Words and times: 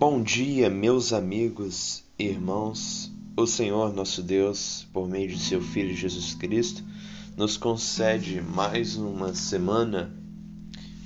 Bom 0.00 0.22
dia, 0.22 0.70
meus 0.70 1.12
amigos 1.12 2.02
e 2.18 2.24
irmãos. 2.24 3.12
O 3.36 3.46
Senhor 3.46 3.92
nosso 3.92 4.22
Deus, 4.22 4.88
por 4.94 5.06
meio 5.06 5.28
de 5.28 5.38
seu 5.38 5.60
Filho 5.60 5.94
Jesus 5.94 6.32
Cristo, 6.32 6.82
nos 7.36 7.58
concede 7.58 8.40
mais 8.40 8.96
uma 8.96 9.34
semana 9.34 10.10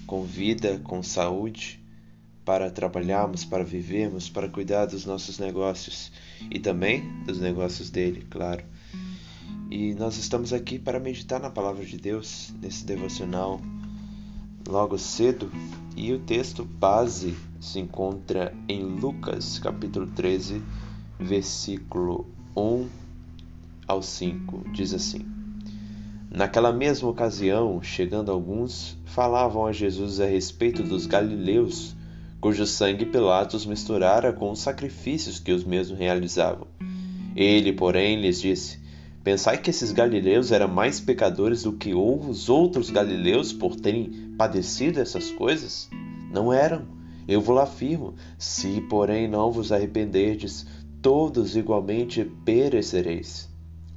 com 0.06 0.22
vida, 0.22 0.78
com 0.78 1.02
saúde, 1.02 1.84
para 2.44 2.70
trabalharmos, 2.70 3.44
para 3.44 3.64
vivermos, 3.64 4.30
para 4.30 4.48
cuidar 4.48 4.86
dos 4.86 5.04
nossos 5.04 5.40
negócios 5.40 6.12
e 6.48 6.60
também 6.60 7.02
dos 7.24 7.40
negócios 7.40 7.90
dele, 7.90 8.24
claro. 8.30 8.64
E 9.72 9.92
nós 9.94 10.16
estamos 10.18 10.52
aqui 10.52 10.78
para 10.78 11.00
meditar 11.00 11.40
na 11.40 11.50
palavra 11.50 11.84
de 11.84 11.98
Deus 11.98 12.54
nesse 12.62 12.86
devocional 12.86 13.60
logo 14.68 14.98
cedo, 14.98 15.50
e 15.96 16.12
o 16.12 16.18
texto 16.18 16.64
base 16.64 17.36
se 17.60 17.78
encontra 17.78 18.54
em 18.68 18.82
Lucas, 18.82 19.58
capítulo 19.58 20.06
13, 20.06 20.62
versículo 21.18 22.26
1 22.56 22.88
ao 23.86 24.02
5. 24.02 24.70
Diz 24.72 24.92
assim: 24.92 25.24
Naquela 26.30 26.72
mesma 26.72 27.08
ocasião, 27.08 27.82
chegando 27.82 28.32
alguns, 28.32 28.96
falavam 29.04 29.66
a 29.66 29.72
Jesus 29.72 30.18
a 30.20 30.26
respeito 30.26 30.82
dos 30.82 31.06
galileus, 31.06 31.94
cujo 32.40 32.66
sangue 32.66 33.06
Pilatos 33.06 33.64
misturara 33.64 34.32
com 34.32 34.50
os 34.50 34.58
sacrifícios 34.58 35.38
que 35.38 35.52
os 35.52 35.64
mesmos 35.64 35.98
realizavam. 35.98 36.66
Ele, 37.36 37.72
porém, 37.72 38.20
lhes 38.20 38.40
disse: 38.40 38.83
Pensai 39.24 39.56
que 39.56 39.70
esses 39.70 39.90
galileus 39.90 40.52
eram 40.52 40.68
mais 40.68 41.00
pecadores 41.00 41.62
do 41.62 41.72
que 41.72 41.94
os 41.94 42.50
outros 42.50 42.90
galileus 42.90 43.54
por 43.54 43.74
terem 43.74 44.34
padecido 44.36 45.00
essas 45.00 45.30
coisas? 45.30 45.88
Não 46.30 46.52
eram. 46.52 46.82
Eu 47.26 47.40
vos 47.40 47.56
afirmo: 47.56 48.12
se, 48.36 48.82
porém, 48.82 49.26
não 49.26 49.50
vos 49.50 49.72
arrependerdes, 49.72 50.66
todos 51.00 51.56
igualmente 51.56 52.22
perecereis. 52.44 53.48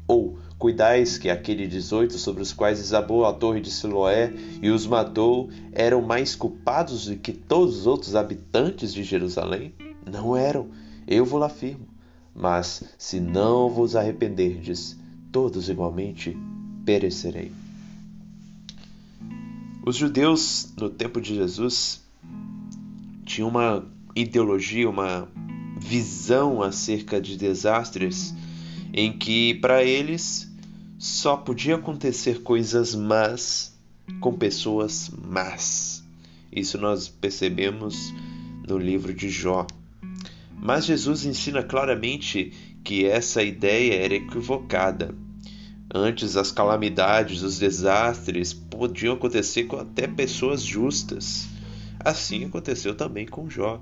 Ou 0.07 0.37
cuidais 0.57 1.17
que 1.17 1.29
aquele 1.29 1.67
dezoito 1.67 2.17
sobre 2.17 2.41
os 2.41 2.53
quais 2.53 2.79
desabou 2.79 3.25
a 3.25 3.33
torre 3.33 3.59
de 3.59 3.69
Siloé 3.69 4.31
e 4.61 4.69
os 4.69 4.87
matou 4.87 5.49
eram 5.73 6.01
mais 6.01 6.37
culpados 6.37 7.05
do 7.05 7.17
que 7.17 7.33
todos 7.33 7.79
os 7.79 7.85
outros 7.85 8.15
habitantes 8.15 8.93
de 8.93 9.03
Jerusalém? 9.03 9.73
Não 10.09 10.37
eram. 10.37 10.69
Eu 11.05 11.25
vos 11.25 11.41
afirmo. 11.41 11.85
Mas 12.33 12.81
se 12.97 13.19
não 13.19 13.69
vos 13.69 13.93
arrependerdes, 13.93 14.95
todos 15.37 15.69
igualmente 15.69 16.35
perecerei. 16.83 17.51
Os 19.85 19.95
judeus 19.95 20.73
no 20.75 20.89
tempo 20.89 21.21
de 21.21 21.35
Jesus 21.35 22.01
tinham 23.23 23.47
uma 23.47 23.85
ideologia, 24.15 24.89
uma 24.89 25.29
visão 25.79 26.63
acerca 26.63 27.21
de 27.21 27.37
desastres 27.37 28.33
em 28.91 29.15
que 29.15 29.53
para 29.53 29.83
eles 29.83 30.51
só 30.97 31.37
podia 31.37 31.75
acontecer 31.75 32.41
coisas 32.41 32.95
más 32.95 33.77
com 34.19 34.33
pessoas 34.33 35.11
más. 35.23 36.03
Isso 36.51 36.79
nós 36.79 37.07
percebemos 37.07 38.11
no 38.67 38.79
livro 38.79 39.13
de 39.13 39.29
Jó. 39.29 39.67
Mas 40.59 40.85
Jesus 40.85 41.25
ensina 41.25 41.61
claramente 41.61 42.51
que 42.83 43.05
essa 43.05 43.43
ideia 43.43 44.03
era 44.03 44.15
equivocada. 44.15 45.13
Antes, 45.99 46.37
as 46.37 46.51
calamidades, 46.51 47.41
os 47.41 47.57
desastres 47.57 48.53
podiam 48.53 49.15
acontecer 49.15 49.63
com 49.63 49.77
até 49.77 50.07
pessoas 50.07 50.61
justas. 50.61 51.47
Assim 51.99 52.45
aconteceu 52.45 52.93
também 52.93 53.25
com 53.25 53.49
Jó. 53.49 53.81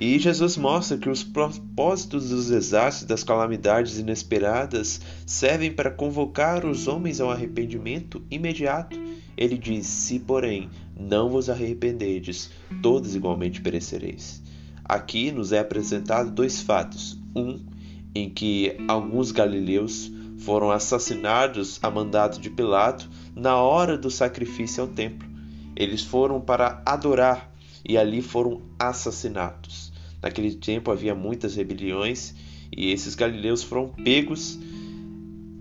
E 0.00 0.20
Jesus 0.20 0.56
mostra 0.56 0.96
que 0.96 1.10
os 1.10 1.24
propósitos 1.24 2.28
dos 2.28 2.46
desastres, 2.46 3.08
das 3.08 3.24
calamidades 3.24 3.98
inesperadas, 3.98 5.00
servem 5.26 5.72
para 5.72 5.90
convocar 5.90 6.64
os 6.64 6.86
homens 6.86 7.20
ao 7.20 7.28
arrependimento 7.28 8.22
imediato. 8.30 8.96
Ele 9.36 9.58
diz: 9.58 9.84
Se, 9.84 10.20
porém, 10.20 10.70
não 10.96 11.28
vos 11.28 11.50
arrependedes, 11.50 12.52
todos 12.80 13.16
igualmente 13.16 13.60
perecereis. 13.60 14.40
Aqui 14.84 15.32
nos 15.32 15.50
é 15.50 15.58
apresentado 15.58 16.30
dois 16.30 16.62
fatos. 16.62 17.18
Um, 17.34 17.66
em 18.14 18.30
que 18.30 18.76
alguns 18.86 19.32
galileus 19.32 20.12
foram 20.38 20.70
assassinados 20.70 21.78
a 21.82 21.90
mandato 21.90 22.40
de 22.40 22.48
Pilato 22.48 23.08
na 23.34 23.56
hora 23.56 23.96
do 23.96 24.10
sacrifício 24.10 24.82
ao 24.82 24.88
templo. 24.88 25.28
Eles 25.74 26.02
foram 26.02 26.40
para 26.40 26.82
adorar 26.84 27.52
e 27.84 27.96
ali 27.96 28.22
foram 28.22 28.62
assassinados. 28.78 29.92
Naquele 30.22 30.54
tempo 30.54 30.90
havia 30.90 31.14
muitas 31.14 31.56
rebeliões 31.56 32.34
e 32.76 32.92
esses 32.92 33.14
galileus 33.14 33.62
foram 33.62 33.88
pegos 33.88 34.58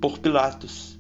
por 0.02 0.20
Pilatos. 0.20 0.98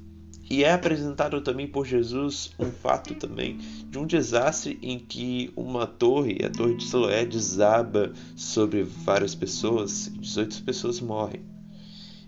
E 0.49 0.63
é 0.63 0.71
apresentado 0.71 1.41
também 1.41 1.67
por 1.67 1.85
Jesus 1.85 2.51
um 2.57 2.71
fato 2.71 3.13
também 3.15 3.57
de 3.89 3.97
um 3.97 4.05
desastre 4.05 4.79
em 4.81 4.97
que 4.97 5.51
uma 5.57 5.85
torre, 5.85 6.37
a 6.45 6.49
torre 6.49 6.75
de 6.75 6.85
Siloé, 6.85 7.25
desaba 7.25 8.13
sobre 8.35 8.83
várias 8.83 9.35
pessoas, 9.35 10.09
18 10.19 10.63
pessoas 10.63 11.01
morrem. 11.01 11.56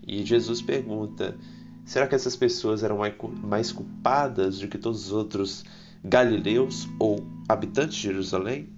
E 0.06 0.24
Jesus 0.24 0.60
pergunta: 0.62 1.36
será 1.84 2.06
que 2.06 2.14
essas 2.14 2.36
pessoas 2.36 2.82
eram 2.82 2.98
mais 3.42 3.72
culpadas 3.72 4.58
do 4.58 4.68
que 4.68 4.78
todos 4.78 5.06
os 5.06 5.12
outros 5.12 5.64
galileus 6.04 6.88
ou 6.98 7.24
habitantes 7.48 7.96
de 7.96 8.02
Jerusalém? 8.02 8.68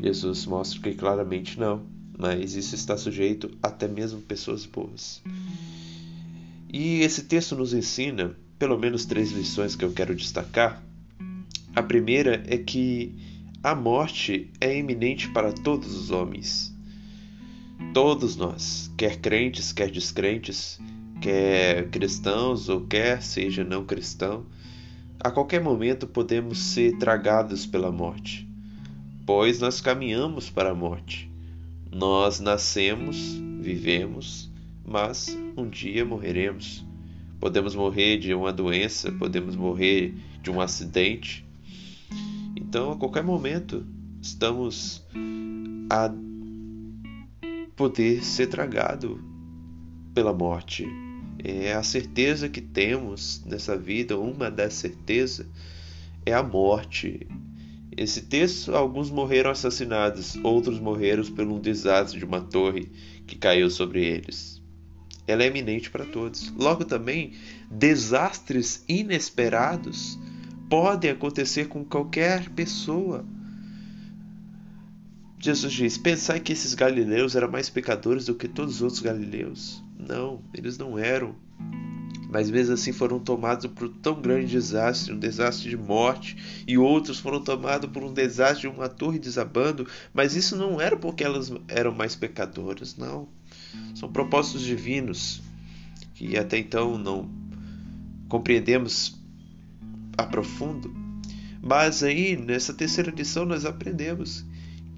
Jesus 0.00 0.46
mostra 0.46 0.80
que 0.80 0.94
claramente 0.94 1.58
não, 1.58 1.82
mas 2.16 2.54
isso 2.54 2.74
está 2.74 2.96
sujeito 2.96 3.50
até 3.62 3.88
mesmo 3.88 4.20
pessoas 4.20 4.64
boas. 4.64 5.22
E 6.72 7.00
esse 7.00 7.24
texto 7.24 7.56
nos 7.56 7.72
ensina 7.72 8.36
pelo 8.58 8.78
menos 8.78 9.06
três 9.06 9.30
lições 9.30 9.76
que 9.76 9.84
eu 9.84 9.92
quero 9.92 10.14
destacar. 10.14 10.82
A 11.74 11.82
primeira 11.82 12.42
é 12.46 12.58
que 12.58 13.14
a 13.62 13.74
morte 13.74 14.50
é 14.60 14.76
iminente 14.76 15.28
para 15.30 15.52
todos 15.52 15.94
os 15.94 16.10
homens. 16.10 16.74
Todos 17.94 18.36
nós, 18.36 18.92
quer 18.96 19.16
crentes, 19.16 19.72
quer 19.72 19.90
descrentes, 19.90 20.78
quer 21.20 21.88
cristãos 21.90 22.68
ou 22.68 22.82
quer 22.82 23.22
seja 23.22 23.64
não 23.64 23.84
cristão, 23.84 24.46
a 25.20 25.30
qualquer 25.30 25.60
momento 25.60 26.06
podemos 26.06 26.58
ser 26.58 26.96
tragados 26.98 27.66
pela 27.66 27.90
morte, 27.90 28.48
pois 29.26 29.58
nós 29.58 29.80
caminhamos 29.80 30.48
para 30.48 30.70
a 30.70 30.74
morte. 30.74 31.28
Nós 31.90 32.38
nascemos, 32.38 33.16
vivemos, 33.60 34.50
mas 34.84 35.36
um 35.56 35.68
dia 35.68 36.04
morreremos. 36.04 36.84
Podemos 37.40 37.74
morrer 37.74 38.18
de 38.18 38.34
uma 38.34 38.52
doença, 38.52 39.10
podemos 39.12 39.56
morrer 39.56 40.14
de 40.42 40.50
um 40.50 40.60
acidente. 40.60 41.44
Então, 42.54 42.92
a 42.92 42.96
qualquer 42.96 43.24
momento, 43.24 43.86
estamos 44.20 45.04
a 45.90 46.12
poder 47.78 48.22
ser 48.22 48.48
tragado 48.48 49.18
pela 50.12 50.34
morte. 50.34 50.86
É 51.42 51.72
a 51.72 51.82
certeza 51.82 52.48
que 52.48 52.60
temos 52.60 53.42
nessa 53.46 53.74
vida, 53.78 54.18
uma 54.18 54.50
das 54.50 54.74
certezas 54.74 55.46
é 56.26 56.34
a 56.34 56.42
morte. 56.42 57.26
Esse 57.96 58.20
texto, 58.22 58.74
alguns 58.74 59.10
morreram 59.10 59.50
assassinados, 59.50 60.36
outros 60.42 60.78
morreram 60.78 61.24
por 61.24 61.46
um 61.46 61.58
desastre 61.58 62.18
de 62.18 62.24
uma 62.26 62.42
torre 62.42 62.90
que 63.26 63.36
caiu 63.36 63.70
sobre 63.70 64.04
eles 64.04 64.58
ela 65.28 65.42
é 65.42 65.46
eminente 65.46 65.90
para 65.90 66.06
todos. 66.06 66.50
Logo 66.56 66.86
também, 66.86 67.34
desastres 67.70 68.82
inesperados 68.88 70.18
podem 70.70 71.10
acontecer 71.10 71.68
com 71.68 71.84
qualquer 71.84 72.48
pessoa. 72.50 73.24
Jesus 75.40 75.72
diz: 75.72 75.96
Pensai 75.96 76.40
que 76.40 76.52
esses 76.52 76.74
galileus 76.74 77.36
eram 77.36 77.50
mais 77.50 77.70
pecadores 77.70 78.26
do 78.26 78.34
que 78.34 78.48
todos 78.48 78.76
os 78.76 78.82
outros 78.82 79.00
galileus. 79.00 79.82
Não, 79.96 80.42
eles 80.52 80.76
não 80.76 80.98
eram. 80.98 81.34
Mas 82.30 82.50
mesmo 82.50 82.74
assim 82.74 82.92
foram 82.92 83.18
tomados 83.18 83.66
por 83.66 83.88
tão 83.88 84.20
grande 84.20 84.48
desastre, 84.48 85.14
um 85.14 85.18
desastre 85.18 85.70
de 85.70 85.76
morte, 85.76 86.36
e 86.66 86.76
outros 86.76 87.18
foram 87.18 87.42
tomados 87.42 87.88
por 87.90 88.04
um 88.04 88.12
desastre 88.12 88.68
de 88.68 88.76
uma 88.76 88.88
torre 88.88 89.18
desabando, 89.18 89.86
mas 90.12 90.36
isso 90.36 90.54
não 90.54 90.78
era 90.78 90.94
porque 90.94 91.24
elas 91.24 91.50
eram 91.68 91.92
mais 91.94 92.14
pecadoras, 92.14 92.96
não. 92.96 93.28
São 93.94 94.12
propósitos 94.12 94.62
divinos 94.62 95.40
que 96.14 96.36
até 96.36 96.58
então 96.58 96.98
não 96.98 97.30
compreendemos 98.28 99.16
a 100.18 100.24
profundo. 100.24 100.92
Mas 101.62 102.02
aí, 102.02 102.36
nessa 102.36 102.74
terceira 102.74 103.10
lição, 103.10 103.46
nós 103.46 103.64
aprendemos 103.64 104.44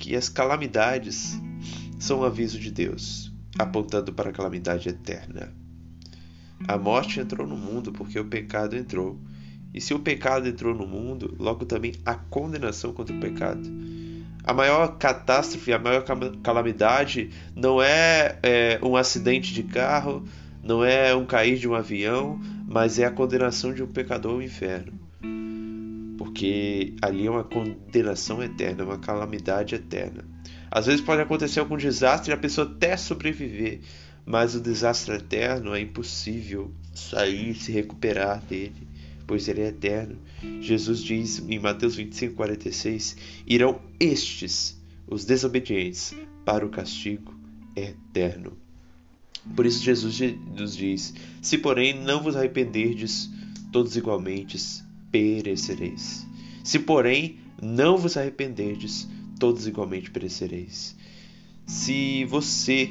que 0.00 0.16
as 0.16 0.30
calamidades 0.30 1.38
são 1.98 2.20
um 2.20 2.24
aviso 2.24 2.58
de 2.58 2.70
Deus, 2.70 3.30
apontando 3.58 4.12
para 4.14 4.30
a 4.30 4.32
calamidade 4.32 4.88
eterna. 4.88 5.52
A 6.66 6.78
morte 6.78 7.20
entrou 7.20 7.46
no 7.46 7.56
mundo 7.56 7.92
porque 7.92 8.18
o 8.18 8.24
pecado 8.24 8.74
entrou. 8.76 9.20
E 9.72 9.80
se 9.80 9.92
o 9.92 9.98
pecado 9.98 10.48
entrou 10.48 10.74
no 10.74 10.86
mundo, 10.86 11.36
logo 11.38 11.66
também 11.66 11.92
a 12.04 12.14
condenação 12.14 12.92
contra 12.92 13.14
o 13.14 13.20
pecado. 13.20 13.70
A 14.42 14.54
maior 14.54 14.96
catástrofe, 14.96 15.72
a 15.72 15.78
maior 15.78 16.02
calamidade 16.42 17.30
não 17.54 17.80
é, 17.80 18.38
é 18.42 18.80
um 18.82 18.96
acidente 18.96 19.52
de 19.52 19.62
carro, 19.62 20.24
não 20.62 20.82
é 20.82 21.14
um 21.14 21.26
cair 21.26 21.58
de 21.58 21.68
um 21.68 21.74
avião, 21.74 22.40
mas 22.66 22.98
é 22.98 23.04
a 23.04 23.10
condenação 23.10 23.72
de 23.72 23.82
um 23.82 23.86
pecador 23.86 24.32
ao 24.32 24.42
inferno. 24.42 24.99
Porque 26.30 26.94
ali 27.02 27.26
é 27.26 27.30
uma 27.30 27.42
condenação 27.42 28.40
eterna, 28.40 28.84
uma 28.84 28.98
calamidade 28.98 29.74
eterna. 29.74 30.24
Às 30.70 30.86
vezes 30.86 31.00
pode 31.00 31.20
acontecer 31.20 31.58
algum 31.58 31.76
desastre 31.76 32.30
e 32.30 32.34
a 32.34 32.36
pessoa 32.36 32.68
até 32.68 32.96
sobreviver, 32.96 33.80
mas 34.24 34.54
o 34.54 34.60
desastre 34.60 35.16
eterno 35.16 35.74
é 35.74 35.80
impossível 35.80 36.72
sair, 36.94 37.56
se 37.56 37.72
recuperar 37.72 38.40
dele, 38.42 38.86
pois 39.26 39.48
ele 39.48 39.62
é 39.62 39.66
eterno. 39.66 40.16
Jesus 40.60 41.02
diz 41.02 41.40
em 41.40 41.58
Mateus 41.58 41.96
25, 41.96 42.36
46: 42.36 43.16
Irão 43.44 43.80
estes, 43.98 44.80
os 45.08 45.24
desobedientes, 45.24 46.14
para 46.44 46.64
o 46.64 46.70
castigo 46.70 47.34
eterno. 47.74 48.56
Por 49.56 49.66
isso 49.66 49.82
Jesus 49.82 50.20
nos 50.56 50.76
diz: 50.76 51.12
Se 51.42 51.58
porém 51.58 51.92
não 51.92 52.22
vos 52.22 52.36
arrependerdes, 52.36 53.28
todos 53.72 53.96
igualmente 53.96 54.56
perecereis. 55.10 56.26
Se 56.62 56.78
porém 56.78 57.38
não 57.60 57.96
vos 57.96 58.16
arrependerdes, 58.16 59.08
todos 59.38 59.66
igualmente 59.66 60.10
perecereis. 60.10 60.96
Se 61.66 62.24
você 62.24 62.90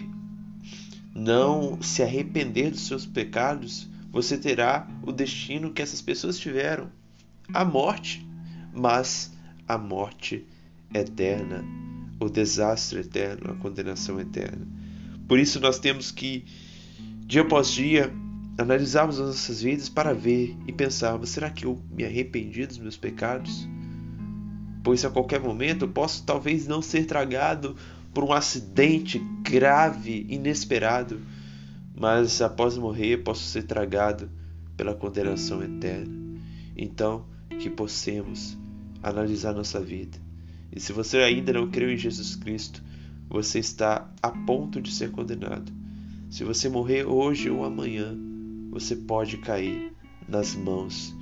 não 1.13 1.81
se 1.81 2.01
arrepender 2.01 2.71
dos 2.71 2.87
seus 2.87 3.05
pecados, 3.05 3.87
você 4.11 4.37
terá 4.37 4.87
o 5.03 5.11
destino 5.11 5.71
que 5.71 5.81
essas 5.81 6.01
pessoas 6.01 6.39
tiveram: 6.39 6.89
a 7.53 7.63
morte, 7.63 8.25
mas 8.73 9.31
a 9.67 9.77
morte 9.77 10.45
eterna, 10.93 11.63
o 12.19 12.29
desastre 12.29 12.99
eterno, 12.99 13.51
a 13.51 13.55
condenação 13.55 14.19
eterna. 14.19 14.67
Por 15.27 15.37
isso 15.39 15.59
nós 15.59 15.77
temos 15.77 16.11
que, 16.11 16.43
dia 17.25 17.41
após 17.41 17.71
dia, 17.71 18.11
analisarmos 18.59 19.19
as 19.19 19.27
nossas 19.27 19.61
vidas 19.61 19.87
para 19.87 20.13
ver 20.13 20.55
e 20.67 20.73
pensarmos: 20.73 21.29
será 21.29 21.49
que 21.49 21.65
eu 21.65 21.81
me 21.89 22.03
arrependi 22.03 22.65
dos 22.65 22.77
meus 22.77 22.97
pecados? 22.97 23.67
Pois 24.83 25.03
a 25.05 25.09
qualquer 25.09 25.39
momento 25.39 25.85
eu 25.85 25.89
posso 25.89 26.23
talvez 26.25 26.67
não 26.67 26.81
ser 26.81 27.05
tragado 27.05 27.75
por 28.13 28.23
um 28.23 28.33
acidente 28.33 29.19
grave, 29.41 30.25
inesperado, 30.29 31.21
mas 31.95 32.41
após 32.41 32.77
morrer 32.77 33.17
posso 33.23 33.43
ser 33.43 33.63
tragado 33.63 34.29
pela 34.75 34.93
condenação 34.93 35.63
eterna. 35.63 36.13
Então, 36.75 37.25
que 37.59 37.69
possamos 37.69 38.57
analisar 39.01 39.53
nossa 39.53 39.79
vida. 39.79 40.17
E 40.71 40.79
se 40.79 40.91
você 40.93 41.17
ainda 41.19 41.53
não 41.53 41.69
creu 41.69 41.91
em 41.91 41.97
Jesus 41.97 42.35
Cristo, 42.35 42.81
você 43.29 43.59
está 43.59 44.09
a 44.21 44.31
ponto 44.31 44.81
de 44.81 44.91
ser 44.91 45.11
condenado. 45.11 45.71
Se 46.29 46.43
você 46.43 46.69
morrer 46.69 47.05
hoje 47.05 47.49
ou 47.49 47.65
amanhã, 47.65 48.17
você 48.69 48.95
pode 48.95 49.37
cair 49.37 49.93
nas 50.27 50.55
mãos 50.55 51.15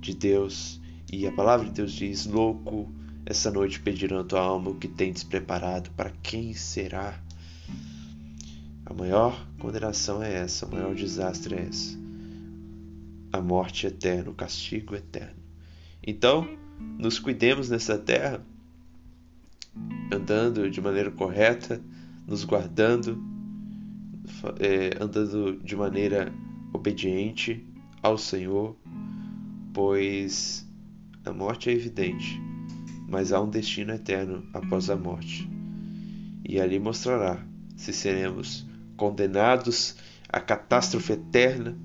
de 0.00 0.14
Deus. 0.14 0.80
E 1.12 1.26
a 1.26 1.32
palavra 1.32 1.66
de 1.66 1.72
Deus 1.72 1.92
diz: 1.92 2.26
Louco, 2.26 2.92
essa 3.24 3.50
noite 3.50 3.80
pedirão 3.80 4.20
a 4.20 4.24
tua 4.24 4.40
alma 4.40 4.70
o 4.70 4.74
que 4.74 4.88
tens 4.88 5.22
preparado, 5.22 5.90
para 5.92 6.10
quem 6.22 6.54
será? 6.54 7.20
A 8.86 8.92
maior 8.92 9.46
condenação 9.58 10.22
é 10.22 10.32
essa, 10.34 10.66
o 10.66 10.72
maior 10.72 10.94
desastre 10.94 11.54
é 11.54 11.66
essa. 11.66 11.98
A 13.32 13.40
morte 13.40 13.86
eterna, 13.86 14.30
o 14.30 14.34
castigo 14.34 14.94
eterno. 14.94 15.42
Então, 16.06 16.46
nos 16.98 17.18
cuidemos 17.18 17.70
nessa 17.70 17.98
terra 17.98 18.44
andando 20.12 20.70
de 20.70 20.80
maneira 20.80 21.10
correta, 21.10 21.80
nos 22.26 22.44
guardando, 22.44 23.22
é, 24.60 25.02
andando 25.02 25.58
de 25.62 25.74
maneira 25.74 26.32
obediente 26.74 27.64
ao 28.02 28.18
Senhor, 28.18 28.76
pois 29.72 30.68
a 31.24 31.32
morte 31.32 31.70
é 31.70 31.72
evidente, 31.72 32.38
mas 33.08 33.32
há 33.32 33.40
um 33.40 33.48
destino 33.48 33.92
eterno 33.92 34.44
após 34.52 34.90
a 34.90 34.96
morte. 34.96 35.48
E 36.46 36.60
ali 36.60 36.78
mostrará 36.78 37.42
se 37.76 37.92
seremos 37.92 38.66
condenados 38.96 39.96
à 40.28 40.40
catástrofe 40.40 41.14
eterna 41.14 41.78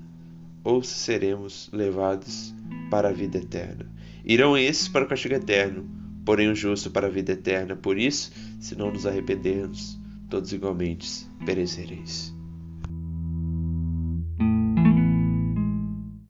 ou 0.62 0.82
se 0.82 0.94
seremos 0.94 1.70
levados 1.72 2.54
para 2.90 3.08
a 3.08 3.12
vida 3.12 3.38
eterna. 3.38 3.90
Irão 4.24 4.58
esses 4.58 4.88
para 4.88 5.04
o 5.04 5.08
castigo 5.08 5.34
eterno, 5.34 5.88
porém 6.24 6.50
o 6.50 6.54
justo 6.54 6.90
para 6.90 7.06
a 7.06 7.10
vida 7.10 7.32
eterna. 7.32 7.74
Por 7.74 7.96
isso, 7.96 8.32
se 8.60 8.76
não 8.76 8.92
nos 8.92 9.06
arrependermos, 9.06 9.98
todos 10.28 10.52
igualmente 10.52 11.26
perecereis. 11.46 12.39